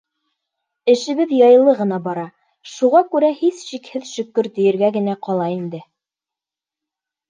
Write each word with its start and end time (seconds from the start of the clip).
Эшебеҙ 0.93 1.35
яйлы 1.39 1.75
ғына 1.83 2.01
бара, 2.09 2.25
шуға 2.77 3.03
күрә, 3.13 3.31
һис 3.45 3.63
шикһеҙ, 3.69 4.11
шөкөр 4.17 4.53
тиергә 4.59 4.95
генә 5.01 5.21
ҡала 5.31 5.51
инде. 5.63 5.89